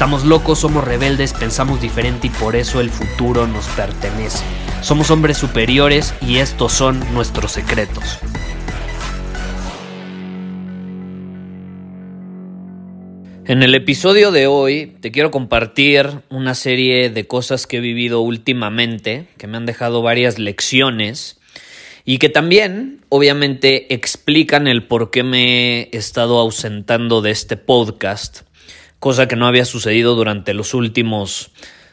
[0.00, 4.42] Estamos locos, somos rebeldes, pensamos diferente y por eso el futuro nos pertenece.
[4.80, 8.18] Somos hombres superiores y estos son nuestros secretos.
[13.44, 18.22] En el episodio de hoy te quiero compartir una serie de cosas que he vivido
[18.22, 21.38] últimamente, que me han dejado varias lecciones
[22.06, 28.48] y que también obviamente explican el por qué me he estado ausentando de este podcast,
[29.00, 31.50] cosa que no había sucedido durante los últimos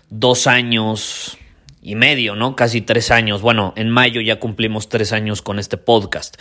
[0.09, 1.37] dos años
[1.81, 2.55] y medio, ¿no?
[2.55, 3.41] Casi tres años.
[3.41, 6.35] Bueno, en mayo ya cumplimos tres años con este podcast.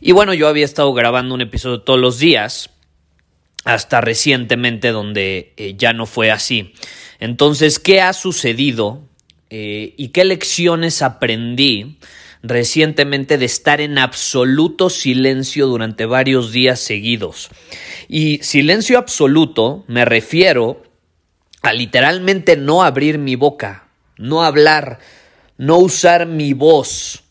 [0.00, 2.70] Y bueno, yo había estado grabando un episodio todos los días
[3.64, 6.72] hasta recientemente donde eh, ya no fue así.
[7.20, 9.02] Entonces, ¿qué ha sucedido
[9.50, 11.98] eh, y qué lecciones aprendí
[12.48, 17.50] recientemente de estar en absoluto silencio durante varios días seguidos?
[18.08, 20.82] Y silencio absoluto me refiero
[21.62, 24.98] a literalmente no abrir mi boca, no hablar,
[25.58, 27.22] no usar mi voz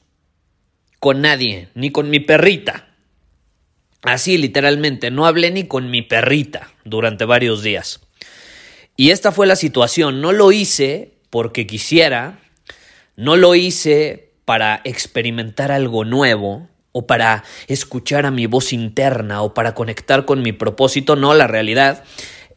[0.99, 2.87] con nadie, ni con mi perrita.
[4.01, 8.01] Así literalmente, no hablé ni con mi perrita durante varios días.
[8.97, 12.39] Y esta fue la situación, no lo hice porque quisiera,
[13.15, 19.53] no lo hice para experimentar algo nuevo o para escuchar a mi voz interna o
[19.53, 22.03] para conectar con mi propósito, no, la realidad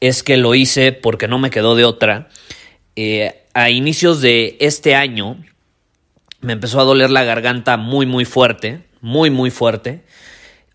[0.01, 2.29] es que lo hice porque no me quedó de otra.
[2.95, 5.43] Eh, a inicios de este año
[6.41, 10.05] me empezó a doler la garganta muy muy fuerte, muy muy fuerte.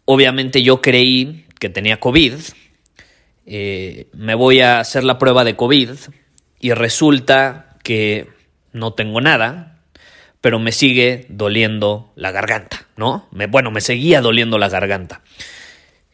[0.05, 2.33] Obviamente yo creí que tenía COVID,
[3.45, 5.91] eh, me voy a hacer la prueba de COVID
[6.59, 8.27] y resulta que
[8.73, 9.72] no tengo nada,
[10.43, 13.29] pero me sigue doliendo la garganta, ¿no?
[13.31, 15.21] Me, bueno, me seguía doliendo la garganta.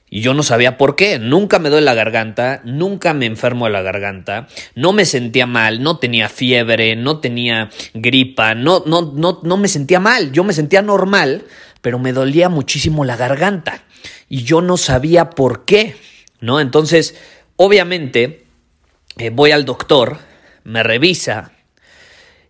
[0.07, 1.17] Y yo no sabía por qué.
[1.17, 5.81] Nunca me duele la garganta, nunca me enfermo de la garganta, no me sentía mal,
[5.81, 10.53] no tenía fiebre, no tenía gripa, no, no, no, no me sentía mal, yo me
[10.53, 11.45] sentía normal,
[11.81, 13.81] pero me dolía muchísimo la garganta
[14.27, 15.95] y yo no sabía por qué,
[16.39, 16.59] ¿no?
[16.59, 17.15] Entonces,
[17.55, 18.45] obviamente,
[19.17, 20.19] eh, voy al doctor,
[20.63, 21.51] me revisa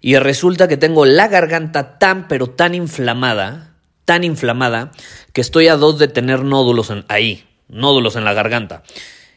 [0.02, 4.92] y resulta que tengo la garganta tan, pero tan inflamada, tan inflamada,
[5.34, 8.84] que estoy a dos de tener nódulos ahí, nódulos en la garganta.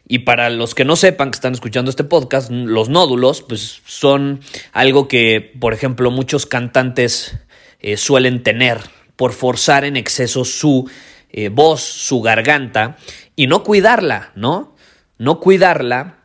[0.07, 4.41] Y para los que no sepan que están escuchando este podcast, los nódulos, pues son
[4.73, 7.37] algo que, por ejemplo, muchos cantantes
[7.81, 8.79] eh, suelen tener,
[9.17, 10.91] por forzar en exceso su
[11.31, 12.97] eh, voz, su garganta,
[13.37, 14.77] y no cuidarla, ¿no?
[15.19, 16.19] No cuidarla,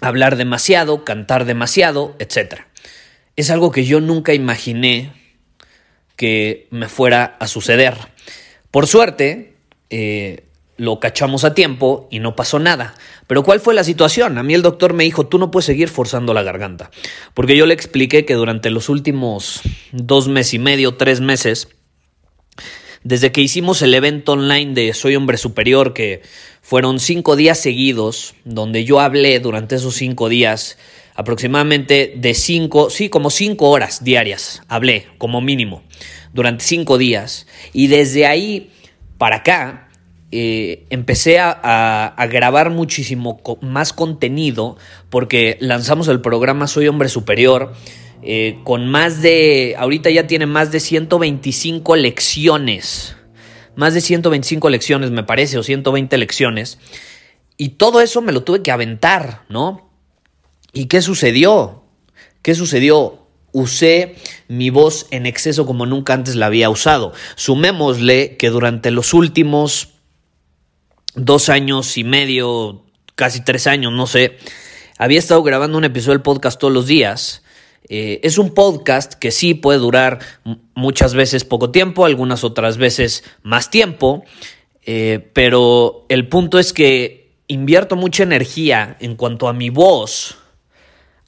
[0.00, 2.62] hablar demasiado, cantar demasiado, etc.
[3.38, 5.12] Es algo que yo nunca imaginé
[6.16, 7.94] que me fuera a suceder.
[8.72, 9.54] Por suerte,
[9.90, 12.96] eh, lo cachamos a tiempo y no pasó nada.
[13.28, 14.38] Pero ¿cuál fue la situación?
[14.38, 16.90] A mí el doctor me dijo, tú no puedes seguir forzando la garganta.
[17.32, 19.60] Porque yo le expliqué que durante los últimos
[19.92, 21.68] dos meses y medio, tres meses,
[23.04, 26.22] desde que hicimos el evento online de Soy Hombre Superior, que
[26.60, 30.76] fueron cinco días seguidos, donde yo hablé durante esos cinco días
[31.18, 35.82] aproximadamente de cinco, sí, como cinco horas diarias, hablé como mínimo,
[36.32, 37.48] durante cinco días.
[37.72, 38.70] Y desde ahí
[39.18, 39.88] para acá,
[40.30, 44.76] eh, empecé a, grabar muchísimo más contenido
[45.10, 47.72] porque lanzamos el programa Soy Hombre Superior
[48.22, 53.16] eh, con más de, ahorita ya tiene más de 125 lecciones,
[53.74, 56.78] más de 125 lecciones me parece, o 120 lecciones,
[57.56, 59.87] y todo eso me lo tuve que aventar, ¿no?
[60.72, 61.84] ¿Y qué sucedió?
[62.42, 63.26] ¿Qué sucedió?
[63.52, 64.16] Usé
[64.48, 67.12] mi voz en exceso como nunca antes la había usado.
[67.36, 69.94] Sumémosle que durante los últimos
[71.14, 72.84] dos años y medio,
[73.14, 74.36] casi tres años, no sé,
[74.98, 77.42] había estado grabando un episodio del podcast todos los días
[77.88, 80.18] eh, es un podcast que sí puede durar
[80.74, 84.24] muchas veces poco tiempo, algunas otras veces más tiempo,
[84.84, 90.36] eh, pero el punto es que invierto mucha energía en cuanto a mi voz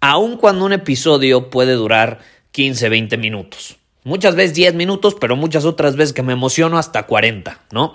[0.01, 2.21] aun cuando un episodio puede durar
[2.53, 3.77] 15, 20 minutos.
[4.03, 7.95] Muchas veces 10 minutos, pero muchas otras veces que me emociono hasta 40, ¿no?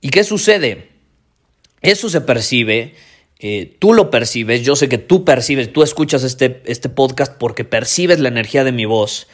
[0.00, 0.88] ¿Y qué sucede?
[1.82, 2.94] Eso se percibe,
[3.38, 7.64] eh, tú lo percibes, yo sé que tú percibes, tú escuchas este, este podcast porque
[7.64, 9.28] percibes la energía de mi voz.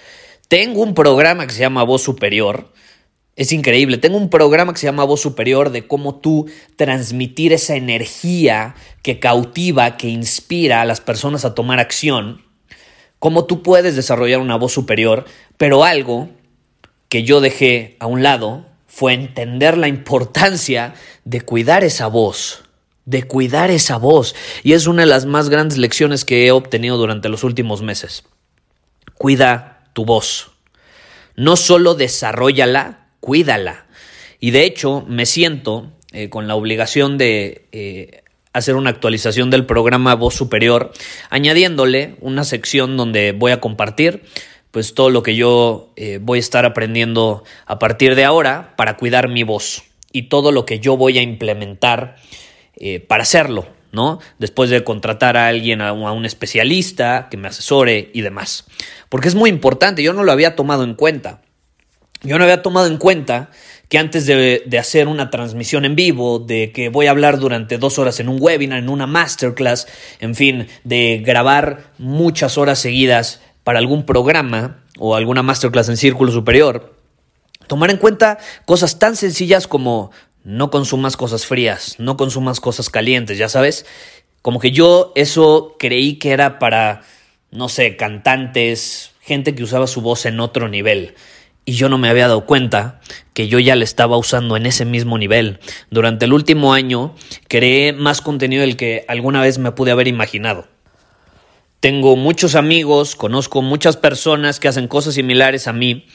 [0.49, 2.70] Tengo un programa que se llama Voz Superior.
[3.37, 3.99] Es increíble.
[3.99, 6.47] Tengo un programa que se llama Voz Superior de cómo tú
[6.77, 12.43] transmitir esa energía que cautiva, que inspira a las personas a tomar acción.
[13.19, 15.25] Cómo tú puedes desarrollar una voz superior,
[15.57, 16.29] pero algo
[17.09, 20.95] que yo dejé a un lado fue entender la importancia
[21.25, 22.65] de cuidar esa voz,
[23.05, 24.37] de cuidar esa voz.
[24.63, 28.23] Y es una de las más grandes lecciones que he obtenido durante los últimos meses.
[29.15, 30.53] Cuida tu voz.
[31.35, 33.87] No solo desarrollala, cuídala.
[34.38, 38.23] Y de hecho me siento eh, con la obligación de eh,
[38.53, 40.93] hacer una actualización del programa Voz Superior,
[41.31, 44.25] añadiéndole una sección donde voy a compartir
[44.73, 48.99] pues todo lo que yo eh, voy a estar aprendiendo a partir de ahora para
[48.99, 52.17] cuidar mi voz y todo lo que yo voy a implementar
[53.09, 54.19] para hacerlo, ¿no?
[54.38, 58.67] Después de contratar a alguien, a un especialista que me asesore y demás.
[59.09, 61.41] Porque es muy importante, yo no lo había tomado en cuenta.
[62.25, 63.50] Yo no había tomado en cuenta
[63.88, 67.99] que antes de, hacer una transmisión en vivo, de que voy a hablar durante dos
[67.99, 69.87] horas en un webinar, en una masterclass,
[70.21, 76.32] en fin, de grabar muchas horas seguidas para algún programa o alguna masterclass en círculo
[76.32, 76.94] superior,
[77.67, 80.11] tomar en cuenta cosas tan sencillas como
[80.44, 83.85] no consumas cosas frías, no consumas cosas calientes, ya sabes,
[84.41, 87.03] como que yo eso creí que era para,
[87.50, 91.15] no sé, cantantes, gente que usaba su voz en otro nivel.
[91.65, 93.01] Y yo no me había dado cuenta
[93.33, 95.61] que yo ya le estaba usando en ese mismo nivel.
[95.91, 97.15] Durante el último año
[97.49, 100.69] creé más contenido del que alguna vez me pude haber imaginado.
[101.81, 106.07] Tengo muchos amigos, conozco muchas personas que hacen cosas similares a mí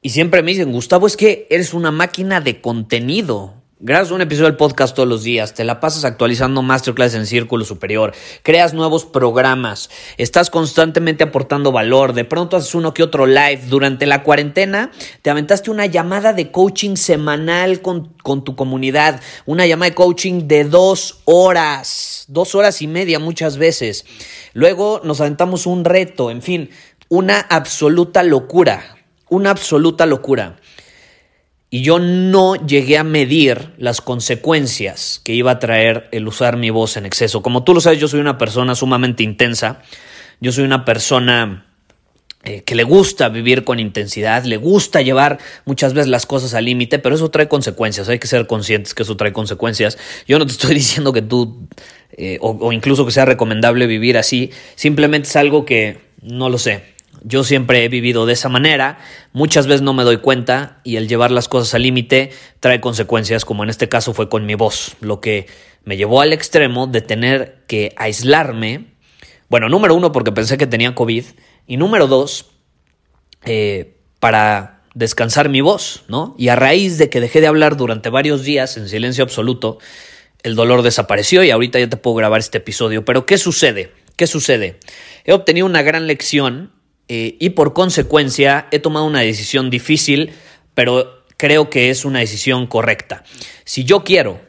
[0.00, 3.57] y siempre me dicen, Gustavo, es que eres una máquina de contenido.
[3.80, 7.64] Grabas un episodio del podcast todos los días, te la pasas actualizando masterclass en Círculo
[7.64, 13.60] Superior, creas nuevos programas, estás constantemente aportando valor, de pronto haces uno que otro live.
[13.68, 14.90] Durante la cuarentena
[15.22, 20.48] te aventaste una llamada de coaching semanal con, con tu comunidad, una llamada de coaching
[20.48, 24.06] de dos horas, dos horas y media muchas veces.
[24.54, 26.70] Luego nos aventamos un reto, en fin,
[27.08, 28.96] una absoluta locura,
[29.28, 30.56] una absoluta locura
[31.70, 36.70] y yo no llegué a medir las consecuencias que iba a traer el usar mi
[36.70, 37.42] voz en exceso.
[37.42, 39.82] Como tú lo sabes, yo soy una persona sumamente intensa,
[40.40, 41.66] yo soy una persona
[42.44, 46.64] eh, que le gusta vivir con intensidad, le gusta llevar muchas veces las cosas al
[46.64, 49.98] límite, pero eso trae consecuencias, hay que ser conscientes que eso trae consecuencias.
[50.26, 51.68] Yo no te estoy diciendo que tú,
[52.12, 56.82] eh, o incluso que sea recomendable vivir así, simplemente es algo que, no lo sé,
[57.22, 58.98] yo siempre he vivido de esa manera,
[59.32, 62.30] muchas veces no me doy cuenta y el llevar las cosas al límite
[62.60, 65.46] trae consecuencias, como en este caso fue con mi voz, lo que
[65.84, 68.86] me llevó al extremo de tener que aislarme.
[69.48, 71.24] Bueno, número uno, porque pensé que tenía COVID,
[71.66, 72.50] y número dos,
[73.44, 76.34] eh, para descansar mi voz, ¿no?
[76.38, 79.78] Y a raíz de que dejé de hablar durante varios días en silencio absoluto,
[80.42, 83.04] el dolor desapareció y ahorita ya te puedo grabar este episodio.
[83.04, 83.92] Pero ¿qué sucede?
[84.16, 84.80] ¿Qué sucede?
[85.24, 86.72] He obtenido una gran lección
[87.08, 90.32] eh, y por consecuencia he tomado una decisión difícil,
[90.74, 93.24] pero creo que es una decisión correcta.
[93.64, 94.40] Si yo quiero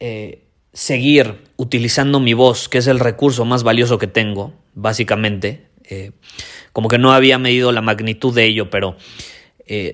[0.00, 6.12] eh, seguir utilizando mi voz, que es el recurso más valioso que tengo, básicamente, eh,
[6.72, 8.96] como que no había medido la magnitud de ello, pero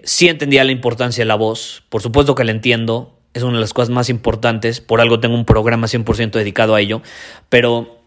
[0.02, 3.60] sí entendía la importancia de la voz, por supuesto que la entiendo, es una de
[3.60, 7.00] las cosas más importantes, por algo tengo un programa 100% dedicado a ello,
[7.48, 7.97] pero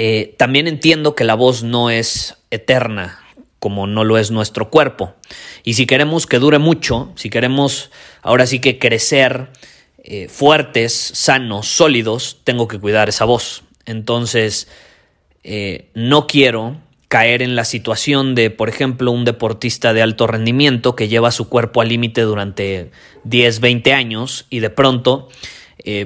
[0.00, 3.18] eh, también entiendo que la voz no es eterna,
[3.58, 5.16] como no lo es nuestro cuerpo.
[5.64, 7.90] Y si queremos que dure mucho, si queremos
[8.22, 9.48] ahora sí que crecer
[10.04, 13.64] eh, fuertes, sanos, sólidos, tengo que cuidar esa voz.
[13.86, 14.68] Entonces,
[15.42, 16.76] eh, no quiero
[17.08, 21.48] caer en la situación de, por ejemplo, un deportista de alto rendimiento que lleva su
[21.48, 22.92] cuerpo al límite durante
[23.24, 25.28] 10, 20 años y de pronto,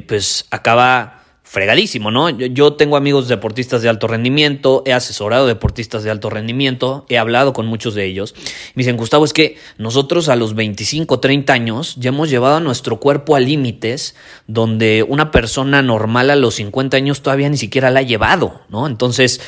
[0.07, 1.22] pues acaba
[1.53, 2.31] fregadísimo, ¿no?
[2.31, 7.53] Yo, tengo amigos deportistas de alto rendimiento, he asesorado deportistas de alto rendimiento, he hablado
[7.53, 8.35] con muchos de ellos.
[8.75, 12.61] Me dicen, Gustavo, es que nosotros a los 25, 30 años ya hemos llevado a
[12.61, 14.17] nuestro cuerpo a límites
[14.47, 18.87] donde una persona normal a los 50 años todavía ni siquiera la ha llevado, ¿no?
[18.87, 19.43] Entonces,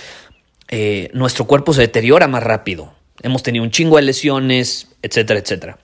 [0.69, 2.93] eh, nuestro cuerpo se deteriora más rápido.
[3.23, 5.79] Hemos tenido un chingo de lesiones, etcétera, etcétera.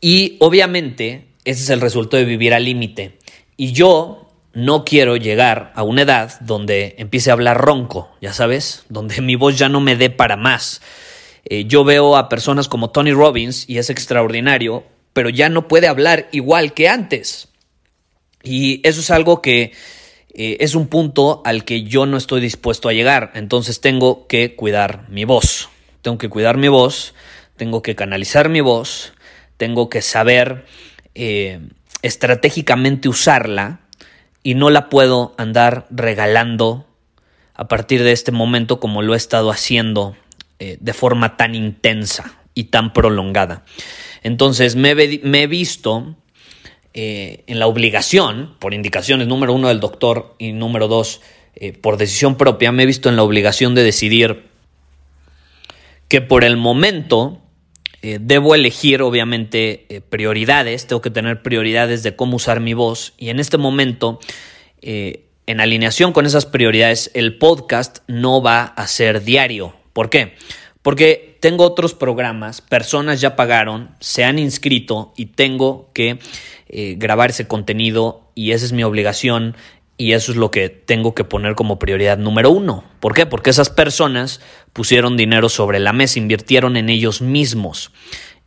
[0.00, 3.16] Y obviamente, ese es el resultado de vivir al límite.
[3.56, 4.27] Y yo
[4.58, 9.36] no quiero llegar a una edad donde empiece a hablar ronco, ya sabes, donde mi
[9.36, 10.82] voz ya no me dé para más.
[11.44, 15.86] Eh, yo veo a personas como Tony Robbins y es extraordinario, pero ya no puede
[15.86, 17.50] hablar igual que antes.
[18.42, 19.72] Y eso es algo que
[20.34, 23.30] eh, es un punto al que yo no estoy dispuesto a llegar.
[23.34, 25.68] Entonces tengo que cuidar mi voz.
[26.02, 27.14] Tengo que cuidar mi voz,
[27.56, 29.12] tengo que canalizar mi voz,
[29.56, 30.66] tengo que saber
[31.14, 31.60] eh,
[32.02, 33.82] estratégicamente usarla
[34.48, 36.86] y no la puedo andar regalando
[37.52, 40.16] a partir de este momento como lo he estado haciendo
[40.58, 43.66] eh, de forma tan intensa y tan prolongada.
[44.22, 46.16] Entonces me, he visto
[46.94, 51.20] eh, en la obligación, por indicaciones número uno del doctor y número dos,
[51.82, 54.46] por decisión propia, me he visto en la obligación de decidir
[56.08, 57.42] que por el momento
[58.00, 63.12] eh, debo elegir obviamente eh, prioridades, tengo que tener prioridades de cómo usar mi voz
[63.18, 64.20] y en este momento,
[64.82, 69.74] eh, en alineación con esas prioridades, el podcast no va a ser diario.
[69.92, 70.36] ¿Por qué?
[70.82, 76.18] Porque tengo otros programas, personas ya pagaron, se han inscrito y tengo que
[76.70, 79.56] grabar ese contenido y esa es mi obligación
[80.00, 82.84] y eso es lo que tengo que poner como prioridad número uno.
[83.00, 83.26] ¿Por qué?
[83.26, 84.40] Porque esas personas
[84.72, 87.90] pusieron dinero sobre la mesa, invirtieron en ellos mismos.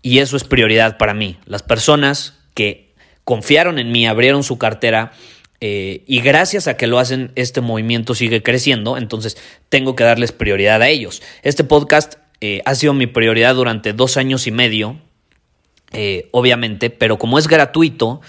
[0.02, 1.38] Y eso es prioridad para mí.
[1.46, 2.94] Las personas que
[3.26, 5.12] confiaron en mí, abrieron su cartera
[5.60, 8.96] eh, y gracias a que lo hacen, este movimiento sigue creciendo.
[8.96, 9.36] Entonces
[9.68, 11.22] tengo que darles prioridad a ellos.
[11.44, 15.02] Este podcast eh, ha sido mi prioridad durante dos años y medio,
[15.92, 18.22] eh, obviamente, pero como es gratuito,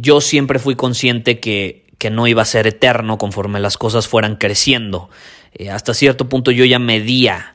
[0.00, 4.36] yo siempre fui consciente que que no iba a ser eterno conforme las cosas fueran
[4.36, 5.10] creciendo.
[5.52, 7.54] Eh, hasta cierto punto yo ya medía,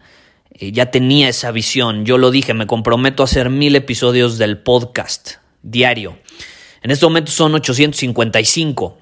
[0.51, 2.05] eh, ya tenía esa visión.
[2.05, 6.19] Yo lo dije, me comprometo a hacer mil episodios del podcast diario.
[6.83, 8.99] En este momento son 855.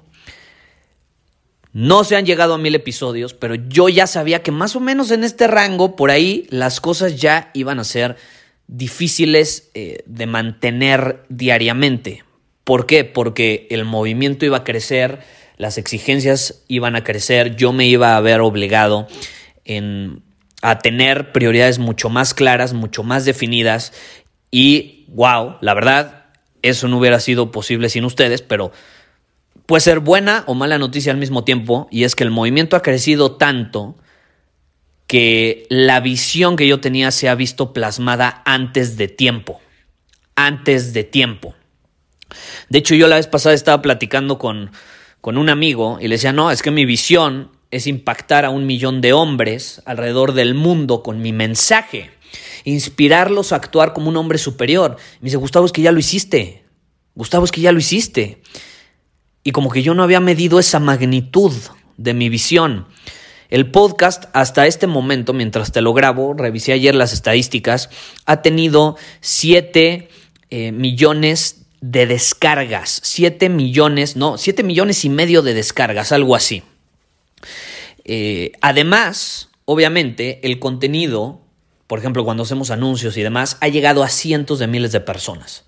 [1.74, 5.10] No se han llegado a mil episodios, pero yo ya sabía que más o menos
[5.10, 8.16] en este rango, por ahí, las cosas ya iban a ser
[8.66, 12.24] difíciles eh, de mantener diariamente.
[12.64, 13.04] ¿Por qué?
[13.04, 15.20] Porque el movimiento iba a crecer,
[15.58, 19.06] las exigencias iban a crecer, yo me iba a ver obligado
[20.62, 23.92] a tener prioridades mucho más claras, mucho más definidas
[24.50, 26.24] y, wow, la verdad,
[26.62, 28.72] eso no hubiera sido posible sin ustedes, pero
[29.66, 32.82] puede ser buena o mala noticia al mismo tiempo y es que el movimiento ha
[32.82, 33.96] crecido tanto
[35.06, 39.60] que la visión que yo tenía se ha visto plasmada antes de tiempo,
[40.34, 41.54] antes de tiempo.
[42.68, 44.70] De hecho, yo la vez pasada estaba platicando con,
[45.20, 48.66] con un amigo y le decía, no, es que mi visión es impactar a un
[48.66, 52.10] millón de hombres alrededor del mundo con mi mensaje,
[52.64, 54.96] inspirarlos a actuar como un hombre superior.
[55.20, 56.64] me dice, Gustavo, es que ya lo hiciste.
[57.14, 58.42] Gustavo, es que ya lo hiciste.
[59.42, 61.52] Y como que yo no había medido esa magnitud
[61.96, 62.86] de mi visión.
[63.50, 67.90] El podcast hasta este momento, mientras te lo grabo, revisé ayer las estadísticas,
[68.26, 70.08] ha tenido 7
[70.50, 73.00] eh, millones de descargas.
[73.04, 76.62] 7 millones, no, 7 millones y medio de descargas, algo así.
[78.06, 81.42] Eh, además, obviamente, el contenido,
[81.86, 85.66] por ejemplo, cuando hacemos anuncios y demás, ha llegado a cientos de miles de personas.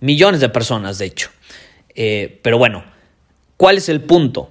[0.00, 1.30] Millones de personas, de hecho.
[1.94, 2.84] Eh, pero bueno,
[3.56, 4.50] ¿cuál es el punto?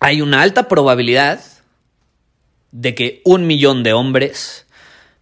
[0.00, 1.44] Hay una alta probabilidad
[2.70, 4.64] de que un millón de hombres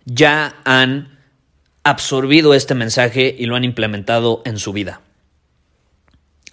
[0.04, 1.19] ya han
[1.84, 5.00] absorbido este mensaje y lo han implementado en su vida.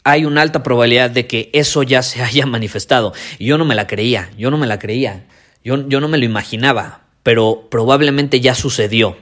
[0.03, 3.13] Hay una alta probabilidad de que eso ya se haya manifestado.
[3.39, 5.25] Yo no me la creía, yo no me la creía,
[5.63, 9.17] yo, yo no me lo imaginaba, pero probablemente ya sucedió.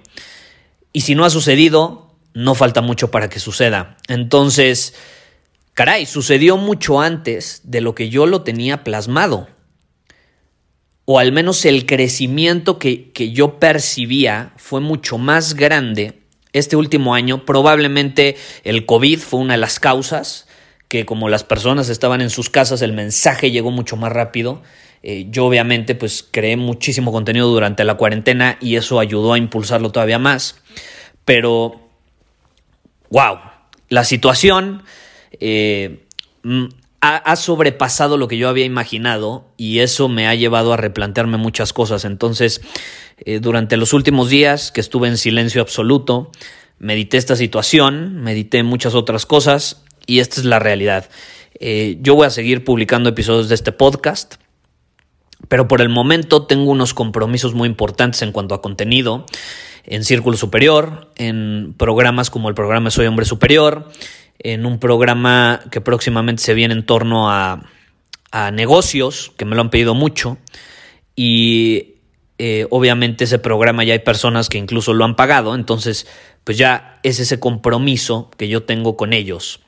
[0.94, 3.98] Y si no ha sucedido, no falta mucho para que suceda.
[4.08, 4.94] Entonces,
[5.74, 9.55] caray, sucedió mucho antes de lo que yo lo tenía plasmado
[11.06, 16.20] o al menos el crecimiento que, yo percibía fue mucho más grande
[16.52, 17.46] este último año.
[17.46, 20.48] Probablemente el COVID fue una de las causas,
[20.88, 24.64] que como las personas estaban en sus casas, el mensaje llegó mucho más rápido.
[25.04, 29.92] Eh, yo obviamente pues creé muchísimo contenido durante la cuarentena y eso ayudó a impulsarlo
[29.92, 30.62] todavía más.
[31.24, 31.82] Pero,
[33.10, 33.40] wow,
[33.90, 34.84] la situación...
[35.40, 36.02] Eh,
[37.06, 41.74] ha, sobrepasado lo que yo había imaginado y eso me ha llevado a replantearme muchas
[41.74, 42.06] cosas.
[42.06, 42.62] Entonces,
[43.20, 46.32] eh, durante los últimos días que estuve en silencio absoluto,
[46.80, 51.10] medité esta situación, medité muchas otras cosas y esta es la realidad.
[51.60, 54.36] Eh, yo voy a seguir publicando episodios de este podcast,
[55.48, 59.26] pero por el momento tengo unos compromisos muy importantes en cuanto a contenido
[59.86, 63.90] en Círculo Superior, en programas como el programa Soy Hombre Superior,
[64.40, 67.64] en un programa que próximamente se viene en torno a,
[68.52, 70.38] negocios, que me lo han pedido mucho,
[71.16, 71.94] y
[72.38, 76.06] eh, obviamente ese programa ya hay personas que incluso lo han pagado, entonces
[76.44, 79.62] pues ya es ese compromiso que yo tengo con ellos.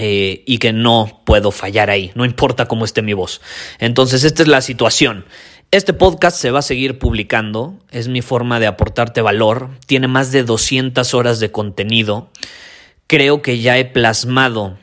[0.00, 3.40] Eh, y que no puedo fallar ahí, no importa cómo esté mi voz.
[3.80, 5.24] Entonces, esta es la situación.
[5.72, 10.30] Este podcast se va a seguir publicando, es mi forma de aportarte valor, tiene más
[10.30, 12.30] de 200 horas de contenido.
[13.08, 14.78] Creo que ya he plasmado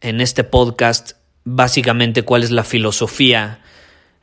[0.00, 1.12] en este podcast
[1.44, 3.60] básicamente cuál es la filosofía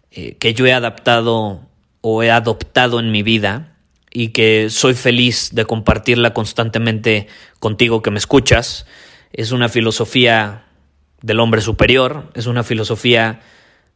[0.10, 1.62] eh, que yo he adaptado
[2.02, 3.78] o he adoptado en mi vida
[4.10, 7.28] y que soy feliz de compartirla constantemente
[7.60, 8.88] contigo que me escuchas.
[9.34, 10.66] Es una filosofía
[11.22, 13.42] del hombre superior, es una filosofía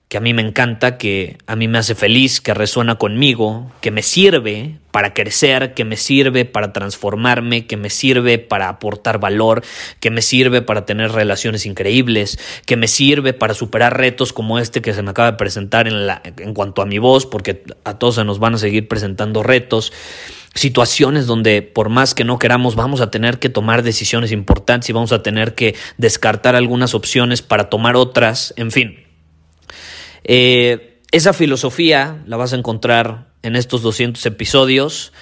[0.10, 3.92] que a mí me encanta, que a mí me hace feliz, que resuena conmigo, que
[3.92, 9.64] me sirve para crecer, que me sirve para transformarme, que me sirve para aportar valor,
[10.00, 14.82] que me sirve para tener relaciones increíbles, que me sirve para superar retos como este
[14.82, 17.96] que se me acaba de presentar en, la, en cuanto a mi voz, porque a
[17.96, 19.92] todos se nos van a seguir presentando retos
[20.56, 24.94] situaciones donde por más que no queramos vamos a tener que tomar decisiones importantes y
[24.94, 29.07] vamos a tener que descartar algunas opciones para tomar otras, en fin.
[30.28, 35.14] Eh, esa filosofía la vas a encontrar en estos 200 episodios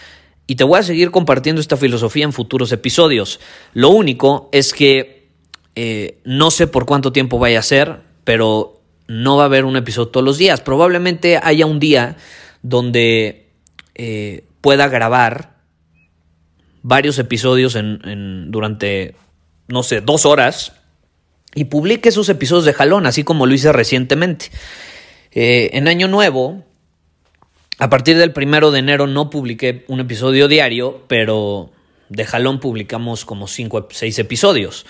[0.48, 3.40] y te voy a seguir compartiendo esta filosofía en futuros episodios.
[3.74, 5.30] Lo único es que
[5.76, 9.76] eh, no sé por cuánto tiempo vaya a ser, pero no va a haber un
[9.76, 10.62] episodio todos los días.
[10.62, 12.18] Probablemente haya un día
[12.62, 13.52] donde
[13.94, 15.56] eh, pueda grabar
[16.82, 19.16] varios episodios en, durante,
[19.68, 20.74] no sé, dos horas
[21.56, 24.52] y publique esos episodios de jalón, así como lo hice recientemente.
[25.36, 26.64] Eh, en Año Nuevo,
[27.78, 31.72] a partir del primero de enero no publiqué un episodio diario, pero
[32.08, 34.86] de jalón publicamos como cinco o seis episodios.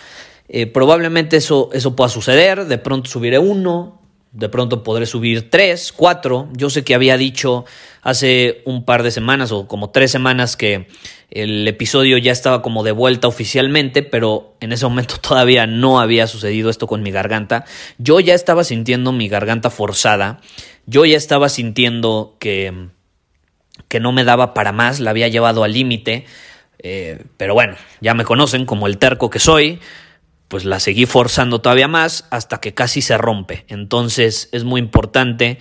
[0.47, 4.03] Eh, probablemente eso, eso pueda suceder, de pronto subiré uno,
[4.35, 6.49] de pronto podré subir tres, cuatro.
[6.53, 7.63] Yo sé que había dicho
[8.01, 10.87] hace un par de semanas o como tres semanas que
[11.31, 16.27] el episodio ya estaba como de vuelta oficialmente, pero en ese momento todavía no había
[16.27, 17.63] sucedido esto con mi garganta.
[17.97, 20.41] Yo ya estaba sintiendo mi garganta forzada,
[20.85, 22.89] yo ya estaba sintiendo que,
[23.87, 26.25] que no me daba para más, la había llevado al límite,
[26.79, 29.79] eh, pero bueno, ya me conocen como el terco que soy,
[30.47, 33.65] pues la seguí forzando todavía más hasta que casi se rompe.
[33.67, 35.57] Entonces es muy importante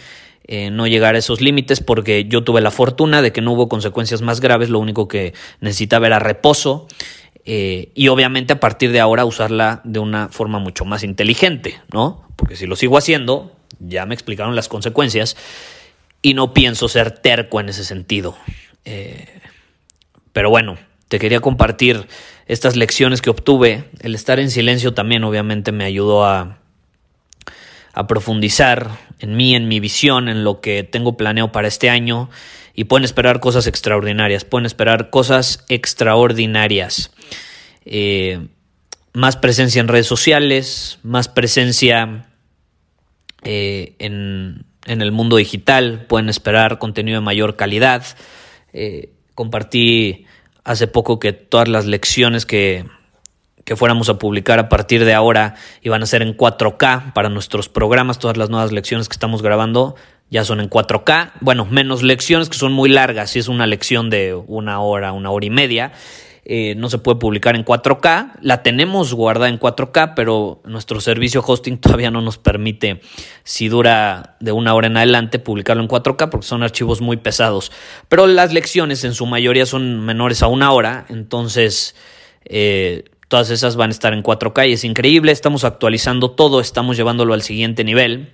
[0.46, 3.68] eh, no llegar a esos límites porque yo tuve la fortuna de que no hubo
[3.68, 6.86] consecuencias más graves, lo único que necesitaba era reposo
[7.46, 12.26] eh, y obviamente a partir de ahora usarla de una forma mucho más inteligente, ¿no?
[12.36, 15.36] Porque si lo sigo haciendo, ya me explicaron las consecuencias
[16.22, 18.36] y no pienso ser terco en ese sentido.
[18.84, 19.40] Eh,
[20.32, 22.06] pero bueno, te quería compartir
[22.46, 23.84] estas lecciones que obtuve.
[24.00, 26.58] El estar en silencio también obviamente me ayudó a
[27.94, 32.28] a profundizar en mí, en mi visión, en lo que tengo planeado para este año
[32.74, 37.12] y pueden esperar cosas extraordinarias, pueden esperar cosas extraordinarias.
[37.84, 38.48] Eh,
[39.12, 42.26] más presencia en redes sociales, más presencia
[43.44, 48.04] eh, en, el mundo digital, pueden esperar contenido de mayor calidad.
[48.72, 50.26] Eh, compartí
[50.64, 52.86] hace poco que todas las lecciones que,
[53.64, 57.68] que fuéramos a publicar a partir de ahora iban a ser en 4K para nuestros
[57.68, 58.18] programas.
[58.18, 59.94] Todas las nuevas lecciones que estamos grabando
[60.30, 61.32] ya son en 4K.
[61.40, 63.30] Bueno, menos lecciones que son muy largas.
[63.30, 65.92] Si es una lección de una hora, una hora y media,
[66.44, 68.32] eh, no se puede publicar en 4K.
[68.40, 73.00] La tenemos guardada en 4K, pero nuestro servicio hosting todavía no nos permite,
[73.42, 77.72] si dura de una hora en adelante, publicarlo en 4K porque son archivos muy pesados.
[78.08, 81.94] Pero las lecciones en su mayoría son menores a una hora, entonces...
[82.44, 85.32] Eh, Todas esas van a estar en 4K y es increíble.
[85.32, 88.32] Estamos actualizando todo, estamos llevándolo al siguiente nivel.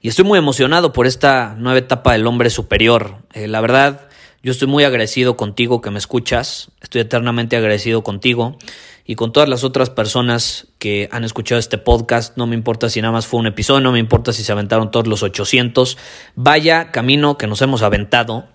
[0.00, 3.16] Y estoy muy emocionado por esta nueva etapa del hombre superior.
[3.32, 4.08] Eh, la verdad,
[4.42, 6.72] yo estoy muy agradecido contigo que me escuchas.
[6.80, 8.58] Estoy eternamente agradecido contigo
[9.04, 12.36] y con todas las otras personas que han escuchado este podcast.
[12.36, 14.90] No me importa si nada más fue un episodio, no me importa si se aventaron
[14.90, 15.96] todos los 800.
[16.34, 18.48] Vaya camino que nos hemos aventado.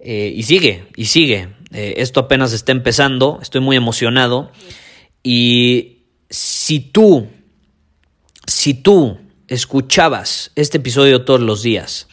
[0.00, 1.48] Eh, y sigue, y sigue.
[1.72, 4.50] Eh, esto apenas está empezando, estoy muy emocionado.
[5.22, 7.28] Y si tú,
[8.46, 12.08] si tú escuchabas este episodio todos los días,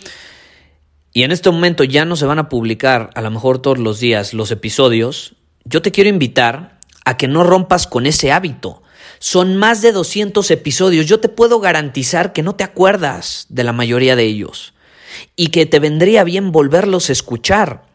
[1.17, 3.99] y en este momento ya no se van a publicar a lo mejor todos los
[3.99, 5.33] días los episodios,
[5.65, 8.83] yo te quiero invitar a que no rompas con ese hábito.
[9.17, 11.07] Son más de 200 episodios.
[11.07, 14.75] Yo te puedo garantizar que no te acuerdas de la mayoría de ellos
[15.35, 17.85] y que te vendría bien volverlos a escuchar.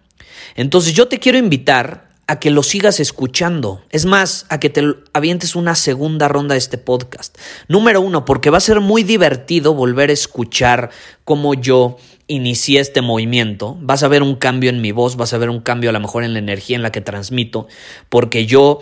[0.56, 3.84] Entonces yo te quiero invitar a que lo sigas escuchando.
[3.90, 4.82] Es más, a que te
[5.12, 7.38] avientes una segunda ronda de este podcast.
[7.68, 10.90] Número uno, porque va a ser muy divertido volver a escuchar
[11.24, 11.98] cómo yo
[12.32, 13.76] inicié este movimiento.
[13.80, 16.00] Vas a ver un cambio en mi voz, vas a ver un cambio a lo
[16.00, 17.68] mejor en la energía en la que transmito,
[18.08, 18.80] porque yo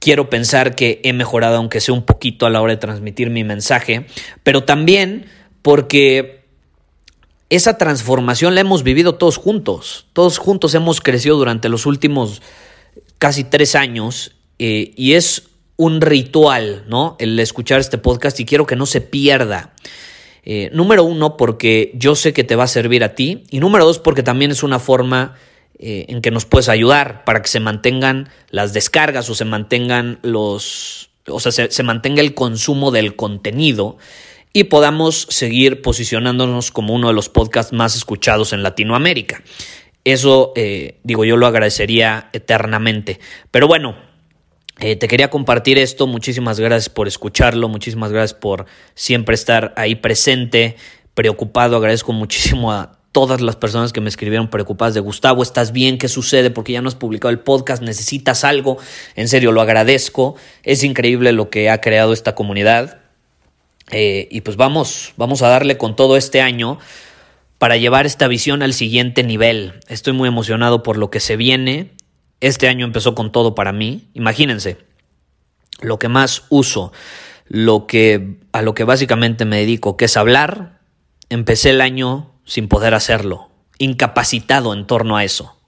[0.00, 3.44] quiero pensar que he mejorado, aunque sea un poquito a la hora de transmitir mi
[3.44, 4.06] mensaje,
[4.42, 5.26] pero también
[5.62, 6.44] porque
[7.50, 10.06] esa transformación la hemos vivido todos juntos.
[10.12, 12.42] Todos juntos hemos crecido durante los últimos
[13.18, 15.44] casi tres años eh, y es
[15.76, 17.16] un ritual, ¿no?
[17.18, 19.72] El escuchar este podcast y quiero que no se pierda.
[20.44, 23.44] Eh, número uno, porque yo sé que te va a servir a ti.
[23.50, 25.34] Y número dos, porque también es una forma
[25.78, 30.18] eh, en que nos puedes ayudar para que se mantengan las descargas o se mantengan
[30.22, 31.10] los.
[31.26, 33.98] O sea, se, mantenga el consumo del contenido
[34.52, 39.42] y podamos seguir posicionándonos como uno de los podcasts más escuchados en Latinoamérica.
[40.04, 43.20] Eso, eh, digo, yo lo agradecería eternamente.
[43.50, 43.94] Pero bueno,
[44.80, 46.06] eh, te quería compartir esto.
[46.06, 47.68] Muchísimas gracias por escucharlo.
[47.68, 50.76] Muchísimas gracias por siempre estar ahí presente,
[51.14, 51.76] preocupado.
[51.76, 55.98] Agradezco muchísimo a todas las personas que me escribieron preocupadas de Gustavo, ¿estás bien?
[55.98, 56.50] ¿Qué sucede?
[56.50, 58.78] Porque ya no has publicado el podcast, necesitas algo.
[59.16, 60.36] En serio, lo agradezco.
[60.62, 62.98] Es increíble lo que ha creado esta comunidad.
[63.90, 66.78] Eh, y pues vamos, vamos a darle con todo este año
[67.58, 69.74] para llevar esta visión al siguiente nivel.
[69.88, 71.90] Estoy muy emocionado por lo que se viene.
[72.40, 74.08] Este año empezó con todo para mí.
[74.14, 74.78] Imagínense,
[75.80, 76.92] lo que más uso,
[77.46, 80.80] lo que a lo que básicamente me dedico, que es hablar,
[81.30, 85.58] empecé el año sin poder hacerlo, incapacitado en torno a eso.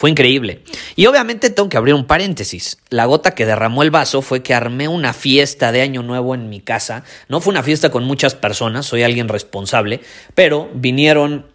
[0.00, 0.62] Fue increíble.
[0.96, 2.78] Y obviamente tengo que abrir un paréntesis.
[2.88, 6.48] La gota que derramó el vaso fue que armé una fiesta de Año Nuevo en
[6.48, 7.04] mi casa.
[7.28, 10.00] No fue una fiesta con muchas personas, soy alguien responsable,
[10.34, 11.48] pero vinieron,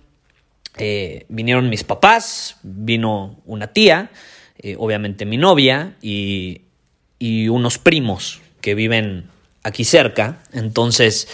[0.77, 4.11] eh, vinieron mis papás, vino una tía,
[4.65, 6.61] eh, obviamente mi novia y,
[7.19, 9.29] y, unos primos que viven
[9.61, 10.39] aquí cerca.
[10.53, 11.27] Entonces,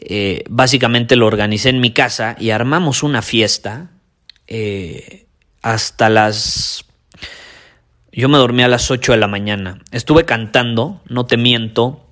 [0.00, 3.88] eh, básicamente lo organicé en mi casa y armamos una fiesta
[5.62, 6.84] hasta las...
[8.12, 9.80] Yo me dormí a las 8 de la mañana.
[9.90, 12.03] Estuve cantando, no te miento.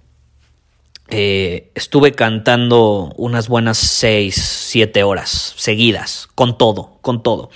[1.09, 7.51] Eh, estuve cantando unas buenas 6, 7 horas seguidas, con todo, con todo.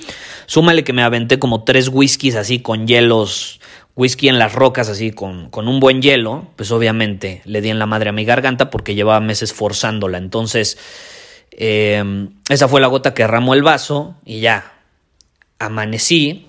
[0.47, 3.61] Súmale que me aventé como tres whiskies así con hielos,
[3.95, 7.79] whisky en las rocas así con, con un buen hielo, pues obviamente le di en
[7.79, 10.19] la madre a mi garganta porque llevaba meses forzándola.
[10.19, 10.77] Entonces,
[11.51, 14.75] eh, esa fue la gota que derramó el vaso y ya,
[15.59, 16.47] amanecí,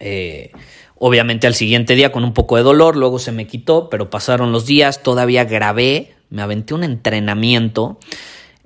[0.00, 0.50] eh,
[0.98, 4.52] obviamente al siguiente día con un poco de dolor, luego se me quitó, pero pasaron
[4.52, 7.98] los días, todavía grabé, me aventé un entrenamiento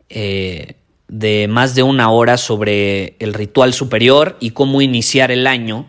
[0.09, 0.75] eh,
[1.09, 5.87] de más de una hora sobre el ritual superior y cómo iniciar el año.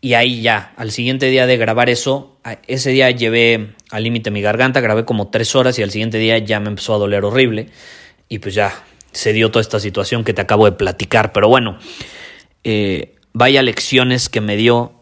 [0.00, 4.40] Y ahí ya, al siguiente día de grabar eso, ese día llevé al límite mi
[4.40, 7.68] garganta, grabé como tres horas y al siguiente día ya me empezó a doler horrible.
[8.28, 11.32] Y pues ya se dio toda esta situación que te acabo de platicar.
[11.32, 11.78] Pero bueno,
[12.64, 14.95] eh, vaya lecciones que me dio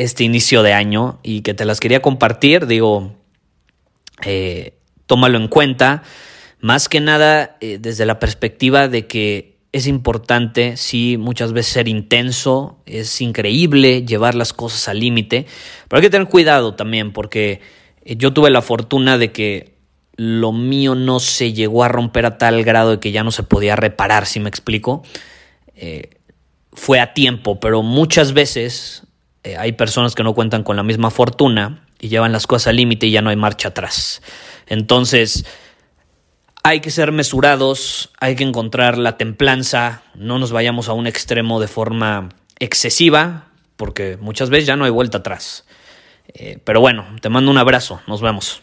[0.00, 2.66] este inicio de año y que te las quería compartir.
[2.66, 3.12] Digo,
[4.24, 4.72] eh,
[5.04, 6.02] tómalo en cuenta.
[6.58, 11.86] Más que nada eh, desde la perspectiva de que es importante, sí, muchas veces ser
[11.86, 15.46] intenso, es increíble llevar las cosas al límite,
[15.86, 17.60] pero hay que tener cuidado también porque
[18.04, 19.74] yo tuve la fortuna de que
[20.16, 23.42] lo mío no se llegó a romper a tal grado de que ya no se
[23.42, 25.02] podía reparar, si me explico
[26.72, 29.02] fue a tiempo, pero muchas veces
[29.44, 32.76] eh, hay personas que no cuentan con la misma fortuna y llevan las cosas al
[32.76, 34.22] límite y ya no hay marcha atrás.
[34.66, 35.46] Entonces,
[36.62, 41.60] hay que ser mesurados, hay que encontrar la templanza, no nos vayamos a un extremo
[41.60, 45.64] de forma excesiva, porque muchas veces ya no hay vuelta atrás.
[46.34, 48.62] Eh, pero bueno, te mando un abrazo, nos vemos.